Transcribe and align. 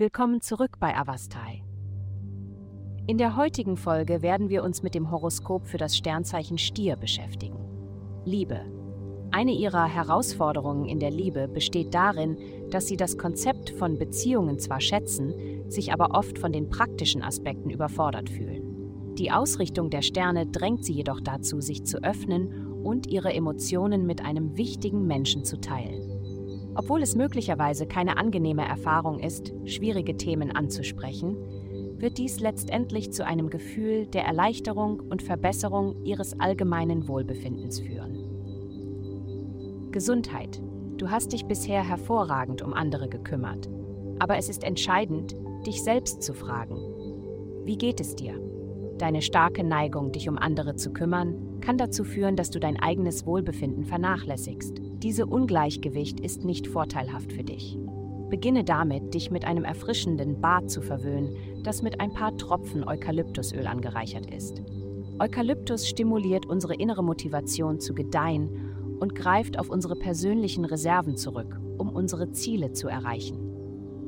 Willkommen 0.00 0.40
zurück 0.40 0.78
bei 0.80 0.96
Avastai. 0.96 1.62
In 3.06 3.18
der 3.18 3.36
heutigen 3.36 3.76
Folge 3.76 4.22
werden 4.22 4.48
wir 4.48 4.64
uns 4.64 4.82
mit 4.82 4.94
dem 4.94 5.10
Horoskop 5.10 5.66
für 5.66 5.76
das 5.76 5.94
Sternzeichen 5.94 6.56
Stier 6.56 6.96
beschäftigen. 6.96 7.58
Liebe. 8.24 8.64
Eine 9.30 9.52
ihrer 9.52 9.84
Herausforderungen 9.84 10.86
in 10.86 11.00
der 11.00 11.10
Liebe 11.10 11.48
besteht 11.48 11.92
darin, 11.92 12.38
dass 12.70 12.86
sie 12.86 12.96
das 12.96 13.18
Konzept 13.18 13.72
von 13.72 13.98
Beziehungen 13.98 14.58
zwar 14.58 14.80
schätzen, 14.80 15.34
sich 15.68 15.92
aber 15.92 16.16
oft 16.18 16.38
von 16.38 16.50
den 16.50 16.70
praktischen 16.70 17.22
Aspekten 17.22 17.68
überfordert 17.68 18.30
fühlen. 18.30 19.14
Die 19.18 19.30
Ausrichtung 19.30 19.90
der 19.90 20.00
Sterne 20.00 20.46
drängt 20.46 20.82
sie 20.82 20.94
jedoch 20.94 21.20
dazu, 21.20 21.60
sich 21.60 21.84
zu 21.84 22.02
öffnen 22.02 22.68
und 22.82 23.06
ihre 23.06 23.34
Emotionen 23.34 24.06
mit 24.06 24.24
einem 24.24 24.56
wichtigen 24.56 25.06
Menschen 25.06 25.44
zu 25.44 25.60
teilen. 25.60 26.09
Obwohl 26.74 27.02
es 27.02 27.16
möglicherweise 27.16 27.86
keine 27.86 28.16
angenehme 28.16 28.66
Erfahrung 28.66 29.18
ist, 29.18 29.52
schwierige 29.64 30.16
Themen 30.16 30.54
anzusprechen, 30.54 31.36
wird 31.98 32.18
dies 32.18 32.40
letztendlich 32.40 33.12
zu 33.12 33.26
einem 33.26 33.50
Gefühl 33.50 34.06
der 34.06 34.24
Erleichterung 34.24 35.00
und 35.00 35.22
Verbesserung 35.22 36.04
ihres 36.04 36.38
allgemeinen 36.40 37.08
Wohlbefindens 37.08 37.80
führen. 37.80 38.30
Gesundheit. 39.90 40.62
Du 40.96 41.10
hast 41.10 41.32
dich 41.32 41.46
bisher 41.46 41.82
hervorragend 41.82 42.62
um 42.62 42.72
andere 42.74 43.08
gekümmert, 43.08 43.68
aber 44.18 44.36
es 44.36 44.48
ist 44.48 44.64
entscheidend, 44.64 45.34
dich 45.66 45.82
selbst 45.82 46.22
zu 46.22 46.34
fragen. 46.34 46.76
Wie 47.64 47.76
geht 47.76 48.00
es 48.00 48.14
dir? 48.14 48.34
Deine 49.00 49.22
starke 49.22 49.64
Neigung, 49.64 50.12
dich 50.12 50.28
um 50.28 50.36
andere 50.36 50.76
zu 50.76 50.92
kümmern, 50.92 51.58
kann 51.62 51.78
dazu 51.78 52.04
führen, 52.04 52.36
dass 52.36 52.50
du 52.50 52.60
dein 52.60 52.78
eigenes 52.78 53.24
Wohlbefinden 53.24 53.86
vernachlässigst. 53.86 54.74
Diese 55.02 55.24
Ungleichgewicht 55.24 56.20
ist 56.20 56.44
nicht 56.44 56.66
vorteilhaft 56.66 57.32
für 57.32 57.42
dich. 57.42 57.78
Beginne 58.28 58.62
damit, 58.62 59.14
dich 59.14 59.30
mit 59.30 59.46
einem 59.46 59.64
erfrischenden 59.64 60.42
Bad 60.42 60.70
zu 60.70 60.82
verwöhnen, 60.82 61.34
das 61.64 61.80
mit 61.80 61.98
ein 61.98 62.12
paar 62.12 62.36
Tropfen 62.36 62.86
Eukalyptusöl 62.86 63.66
angereichert 63.66 64.26
ist. 64.30 64.62
Eukalyptus 65.18 65.88
stimuliert 65.88 66.44
unsere 66.44 66.74
innere 66.74 67.02
Motivation 67.02 67.80
zu 67.80 67.94
gedeihen 67.94 68.50
und 69.00 69.14
greift 69.14 69.58
auf 69.58 69.70
unsere 69.70 69.96
persönlichen 69.96 70.66
Reserven 70.66 71.16
zurück, 71.16 71.58
um 71.78 71.88
unsere 71.88 72.32
Ziele 72.32 72.72
zu 72.72 72.88
erreichen. 72.88 73.49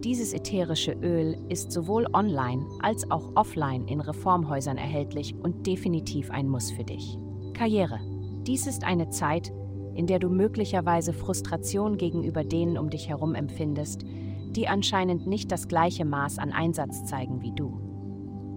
Dieses 0.05 0.33
ätherische 0.33 0.95
Öl 1.00 1.36
ist 1.48 1.70
sowohl 1.70 2.08
online 2.12 2.67
als 2.81 3.08
auch 3.12 3.36
offline 3.36 3.86
in 3.86 4.00
Reformhäusern 4.00 4.77
erhältlich 4.77 5.33
und 5.41 5.64
definitiv 5.64 6.28
ein 6.33 6.48
Muss 6.48 6.72
für 6.72 6.83
dich. 6.83 7.17
Karriere. 7.55 8.00
Dies 8.44 8.67
ist 8.67 8.83
eine 8.83 9.11
Zeit, 9.11 9.53
in 9.94 10.09
der 10.09 10.19
du 10.19 10.28
möglicherweise 10.28 11.12
Frustration 11.12 11.98
gegenüber 11.98 12.42
denen 12.42 12.78
um 12.78 12.91
dich 12.91 13.09
herum 13.09 13.36
empfindest, 13.36 14.05
die 14.05 14.67
anscheinend 14.67 15.28
nicht 15.28 15.53
das 15.53 15.69
gleiche 15.69 16.05
Maß 16.05 16.39
an 16.39 16.50
Einsatz 16.50 17.05
zeigen 17.05 17.41
wie 17.42 17.53
du. 17.53 17.78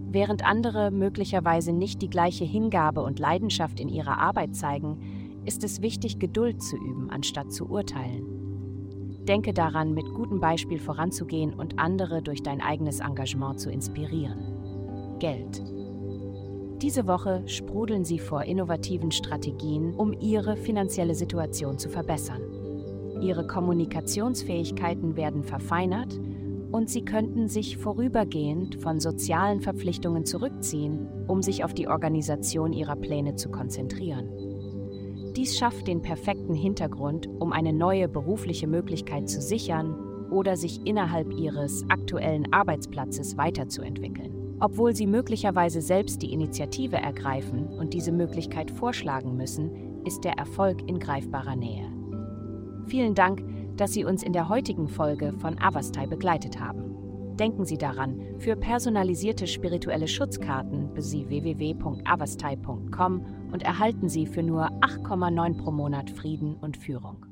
Während 0.10 0.44
andere 0.44 0.90
möglicherweise 0.90 1.74
nicht 1.74 2.02
die 2.02 2.10
gleiche 2.10 2.46
Hingabe 2.46 3.04
und 3.04 3.20
Leidenschaft 3.20 3.80
in 3.80 3.90
ihrer 3.90 4.18
Arbeit 4.18 4.56
zeigen, 4.56 5.44
ist 5.46 5.64
es 5.64 5.84
wichtig, 5.84 6.18
Geduld 6.18 6.64
zu 6.64 6.76
üben, 6.76 7.12
anstatt 7.12 7.54
zu 7.54 7.70
urteilen. 7.70 8.45
Denke 9.28 9.54
daran, 9.54 9.94
mit 9.94 10.14
gutem 10.14 10.40
Beispiel 10.40 10.80
voranzugehen 10.80 11.54
und 11.54 11.80
andere 11.80 12.22
durch 12.22 12.44
dein 12.44 12.62
eigenes 12.62 13.00
Engagement 13.00 13.60
zu 13.60 13.72
inspirieren. 13.72 15.18
Geld. 15.20 15.64
Diese 16.82 17.08
Woche 17.08 17.42
sprudeln 17.48 18.06
sie 18.06 18.20
vor 18.20 18.44
innovativen 18.44 19.12
Strategien, 19.12 19.96
um 19.96 20.14
ihre 20.14 20.58
finanzielle 20.58 21.16
Situation 21.16 21.80
zu 21.80 21.90
verbessern. 21.90 22.42
Ihre 23.22 23.48
Kommunikationsfähigkeiten 23.48 25.16
werden 25.16 25.44
verfeinert 25.44 26.20
und 26.72 26.90
sie 26.90 27.06
könnten 27.06 27.48
sich 27.48 27.78
vorübergehend 27.78 28.82
von 28.82 29.00
sozialen 29.00 29.62
Verpflichtungen 29.62 30.26
zurückziehen, 30.26 31.08
um 31.28 31.42
sich 31.42 31.64
auf 31.64 31.74
die 31.74 31.88
Organisation 31.88 32.74
ihrer 32.74 32.98
Pläne 32.98 33.36
zu 33.36 33.50
konzentrieren. 33.50 34.30
Dies 35.36 35.58
schafft 35.58 35.88
den 35.88 36.02
perfekten 36.02 36.54
Hintergrund, 36.54 37.28
um 37.40 37.52
eine 37.52 37.74
neue 37.74 38.08
berufliche 38.08 38.68
Möglichkeit 38.68 39.30
zu 39.30 39.42
sichern 39.42 39.94
oder 40.30 40.56
sich 40.56 40.86
innerhalb 40.86 41.34
ihres 41.34 41.84
aktuellen 41.90 42.54
Arbeitsplatzes 42.54 43.38
weiterzuentwickeln. 43.38 44.58
Obwohl 44.62 44.96
sie 44.96 45.08
möglicherweise 45.08 45.82
selbst 45.82 46.22
die 46.22 46.32
Initiative 46.32 46.96
ergreifen 46.96 47.68
und 47.68 47.94
diese 47.94 48.14
Möglichkeit 48.14 48.72
vorschlagen 48.72 49.36
müssen, 49.36 50.04
ist 50.06 50.24
der 50.24 50.38
Erfolg 50.38 50.88
in 50.88 51.00
greifbarer 51.00 51.58
Nähe. 51.58 51.92
Vielen 52.88 53.16
Dank, 53.16 53.44
dass 53.76 53.92
Sie 53.92 54.06
uns 54.06 54.24
in 54.24 54.32
der 54.32 54.48
heutigen 54.48 54.88
Folge 54.88 55.34
von 55.40 55.60
Avastai 55.60 56.08
begleitet 56.08 56.62
haben. 56.62 56.96
Denken 57.40 57.66
Sie 57.66 57.78
daran, 57.78 58.22
für 58.40 58.56
personalisierte 58.56 59.48
spirituelle 59.48 60.08
Schutzkarten 60.08 60.94
besuchen 60.94 61.06
Sie 61.06 61.30
www.avastai.com 61.30 63.26
und 63.52 63.64
erhalten 63.64 64.10
Sie 64.10 64.26
für 64.26 64.44
nur 64.44 64.72
8,9 64.82 65.58
pro 65.58 65.72
Monat 65.72 66.10
Frieden 66.10 66.56
und 66.56 66.78
Führung. 66.78 67.26